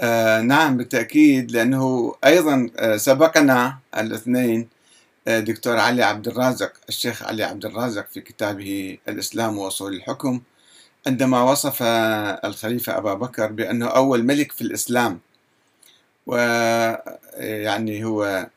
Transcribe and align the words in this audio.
آه 0.00 0.40
نعم 0.40 0.76
بالتأكيد 0.76 1.50
لأنه 1.52 2.14
أيضا 2.24 2.70
آه 2.78 2.96
سبقنا 2.96 3.78
الاثنين 3.96 4.68
آه 5.28 5.40
دكتور 5.40 5.76
علي 5.76 6.02
عبد 6.02 6.28
الرازق 6.28 6.72
الشيخ 6.88 7.22
علي 7.22 7.42
عبد 7.44 7.64
الرازق 7.64 8.06
في 8.08 8.20
كتابه 8.20 8.98
الإسلام 9.08 9.58
وأصول 9.58 9.94
الحكم 9.94 10.40
عندما 11.06 11.42
وصف 11.42 11.82
الخليفة 12.44 12.98
أبا 12.98 13.14
بكر 13.14 13.52
بأنه 13.52 13.86
أول 13.86 14.22
ملك 14.24 14.52
في 14.52 14.62
الإسلام. 14.62 15.20
ويعني 16.26 18.04
هو 18.04 18.48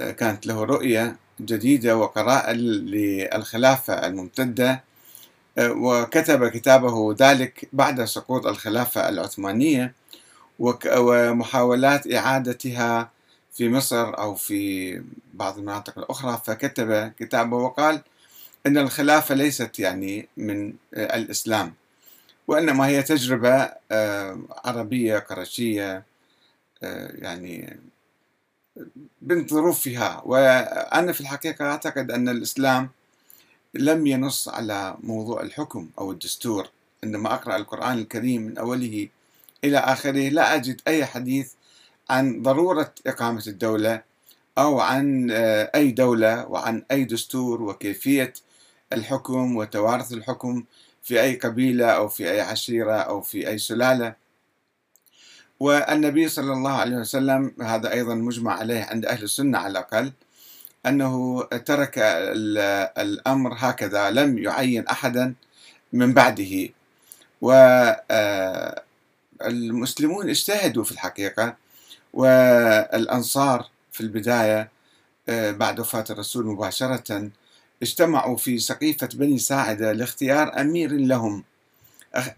آه، 0.00 0.10
كانت 0.10 0.46
له 0.46 0.64
رؤية 0.64 1.16
جديدة 1.40 1.96
وقراءة 1.96 2.52
للخلافة 2.52 4.06
الممتدة 4.06 4.84
وكتب 5.60 6.48
كتابه 6.48 7.14
ذلك 7.20 7.68
بعد 7.72 8.04
سقوط 8.04 8.46
الخلافة 8.46 9.08
العثمانية. 9.08 9.94
ومحاولات 10.60 12.12
إعادتها 12.12 13.10
في 13.52 13.68
مصر 13.68 14.18
أو 14.18 14.34
في 14.34 15.02
بعض 15.34 15.58
المناطق 15.58 15.98
الأخرى 15.98 16.42
فكتب 16.46 17.12
كتابه 17.18 17.56
وقال 17.56 18.02
أن 18.66 18.78
الخلافة 18.78 19.34
ليست 19.34 19.78
يعني 19.78 20.28
من 20.36 20.74
الإسلام 20.94 21.74
وإنما 22.48 22.86
هي 22.86 23.02
تجربة 23.02 23.70
آه، 23.92 24.38
عربية 24.64 25.18
قرشية 25.18 26.04
آه، 26.82 27.12
يعني 27.14 27.80
بنت 29.22 29.50
ظروفها 29.50 30.22
وأنا 30.24 31.12
في 31.12 31.20
الحقيقة 31.20 31.64
أعتقد 31.64 32.10
أن 32.10 32.28
الإسلام 32.28 32.90
لم 33.74 34.06
ينص 34.06 34.48
على 34.48 34.96
موضوع 35.02 35.42
الحكم 35.42 35.88
أو 35.98 36.12
الدستور 36.12 36.68
عندما 37.04 37.34
أقرأ 37.34 37.56
القرآن 37.56 37.98
الكريم 37.98 38.42
من 38.42 38.58
أوله 38.58 39.08
إلى 39.64 39.78
آخره 39.78 40.28
لا 40.28 40.54
أجد 40.54 40.80
أي 40.88 41.06
حديث 41.06 41.52
عن 42.10 42.42
ضرورة 42.42 42.94
إقامة 43.06 43.44
الدولة 43.46 44.02
أو 44.58 44.80
عن 44.80 45.30
آه، 45.30 45.70
أي 45.74 45.90
دولة 45.90 46.46
وعن 46.46 46.84
أي 46.90 47.04
دستور 47.04 47.62
وكيفية 47.62 48.32
الحكم 48.92 49.56
وتوارث 49.56 50.12
الحكم 50.12 50.64
في 51.02 51.22
أي 51.22 51.34
قبيلة 51.36 51.86
أو 51.86 52.08
في 52.08 52.30
أي 52.30 52.40
عشيرة 52.40 52.92
أو 52.96 53.20
في 53.20 53.48
أي 53.48 53.58
سلالة. 53.58 54.14
والنبي 55.60 56.28
صلى 56.28 56.52
الله 56.52 56.72
عليه 56.72 56.96
وسلم 56.96 57.54
هذا 57.62 57.92
أيضا 57.92 58.14
مجمع 58.14 58.58
عليه 58.58 58.82
عند 58.84 59.06
أهل 59.06 59.22
السنة 59.22 59.58
على 59.58 59.70
الأقل 59.70 60.12
أنه 60.86 61.42
ترك 61.42 61.94
الأمر 62.98 63.54
هكذا 63.58 64.10
لم 64.10 64.38
يعين 64.38 64.86
أحدا 64.86 65.34
من 65.92 66.14
بعده. 66.14 66.68
و 67.42 67.52
آه، 68.10 68.82
المسلمون 69.44 70.28
اجتهدوا 70.28 70.84
في 70.84 70.92
الحقيقة 70.92 71.56
والأنصار 72.14 73.68
في 73.92 74.00
البداية 74.00 74.70
آه، 75.28 75.50
بعد 75.50 75.80
وفاة 75.80 76.04
الرسول 76.10 76.46
مباشرة 76.46 77.30
اجتمعوا 77.82 78.36
في 78.36 78.58
سقيفة 78.58 79.08
بني 79.14 79.38
ساعدة 79.38 79.92
لاختيار 79.92 80.60
أمير 80.60 80.92
لهم 80.92 81.44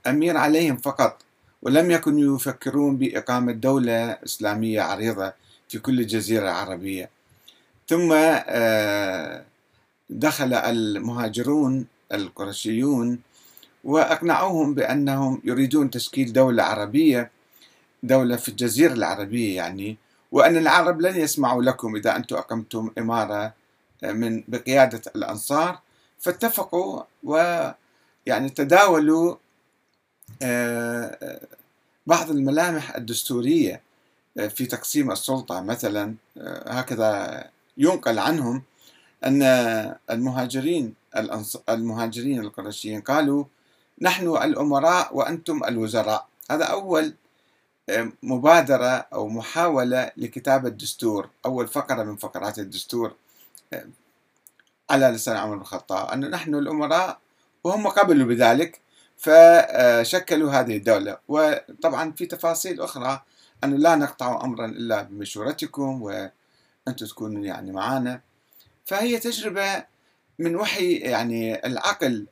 أمير 0.06 0.36
عليهم 0.36 0.76
فقط 0.76 1.22
ولم 1.62 1.90
يكونوا 1.90 2.36
يفكرون 2.36 2.96
بإقامة 2.96 3.52
دولة 3.52 4.10
إسلامية 4.12 4.80
عريضة 4.80 5.32
في 5.68 5.78
كل 5.78 6.00
الجزيرة 6.00 6.42
العربية. 6.42 7.10
ثم 7.88 8.12
آه، 8.46 9.44
دخل 10.10 10.54
المهاجرون 10.54 11.86
القرشيون 12.12 13.18
وأقنعوهم 13.84 14.74
بأنهم 14.74 15.42
يريدون 15.44 15.90
تشكيل 15.90 16.32
دولة 16.32 16.62
عربية 16.62 17.30
دولة 18.02 18.36
في 18.36 18.48
الجزيرة 18.48 18.92
العربية 18.92 19.56
يعني. 19.56 19.96
وأن 20.32 20.56
العرب 20.56 21.00
لن 21.00 21.16
يسمعوا 21.16 21.62
لكم 21.62 21.96
إذا 21.96 22.16
أنتم 22.16 22.36
أقمتم 22.36 22.90
إمارة 22.98 23.54
آه، 24.04 24.12
من 24.12 24.44
بقيادة 24.48 25.02
الأنصار. 25.16 25.78
فاتفقوا 26.18 27.02
ويعني 27.24 28.48
تداولوا 28.56 29.36
آه، 30.42 31.40
بعض 32.06 32.30
الملامح 32.30 32.96
الدستورية 32.96 33.80
آه، 34.38 34.46
في 34.46 34.66
تقسيم 34.66 35.10
السلطة 35.10 35.60
مثلا. 35.60 36.14
هكذا 36.66 37.44
ينقل 37.76 38.18
عنهم 38.18 38.62
أن 39.24 39.42
المهاجرين 40.10 40.94
المهاجرين 41.68 42.40
القرشيين 42.40 43.00
قالوا 43.00 43.44
نحن 44.00 44.28
الأمراء 44.28 45.16
وأنتم 45.16 45.64
الوزراء. 45.64 46.26
هذا 46.50 46.64
أول 46.64 47.14
آه، 47.88 48.12
مبادرة 48.22 49.06
أو 49.12 49.28
محاولة 49.28 50.12
لكتابة 50.16 50.68
دستور 50.68 51.28
أول 51.46 51.68
فقرة 51.68 52.02
من 52.02 52.16
فقرات 52.16 52.58
الدستور 52.58 53.14
آه، 53.72 53.86
على 54.90 55.06
لسان 55.06 55.36
عمر 55.36 55.54
بن 55.54 55.60
الخطاب. 55.60 56.08
أن 56.08 56.30
نحن 56.30 56.54
الأمراء 56.54 57.18
وهم 57.64 57.88
قبلوا 57.88 58.26
بذلك 58.26 58.80
فشكلوا 59.18 60.52
هذه 60.52 60.76
الدولة. 60.76 61.18
وطبعا 61.28 62.12
في 62.12 62.26
تفاصيل 62.26 62.80
أخرى 62.80 63.22
أن 63.64 63.76
لا 63.76 63.96
نقطع 63.96 64.44
أمرا 64.44 64.66
إلا 64.66 65.02
بمشورتكم 65.02 66.02
وأنتم 66.02 67.06
تكونوا 67.06 67.44
يعني 67.44 67.72
معنا 67.72 68.20
فهي 68.84 69.18
تجربة 69.18 69.84
من 70.38 70.56
وحي 70.56 70.92
يعني 70.92 71.66
العقل 71.66 72.26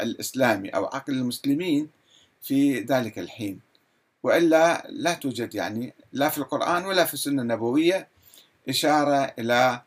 الإسلامي 0.00 0.68
أو 0.68 0.84
عقل 0.84 1.12
المسلمين 1.12 1.88
في 2.42 2.80
ذلك 2.80 3.18
الحين. 3.18 3.60
وإلا 4.22 4.86
لا 4.88 5.14
توجد 5.14 5.54
يعني 5.54 5.94
لا 6.12 6.28
في 6.28 6.38
القرآن 6.38 6.84
ولا 6.84 7.04
في 7.04 7.14
السنة 7.14 7.42
النبوية 7.42 8.08
إشارة 8.68 9.34
إلى 9.38 9.82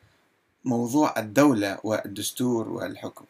موضوع 0.66 1.20
الدولة 1.20 1.80
والدستور 1.84 2.70
والحكم. 2.70 3.26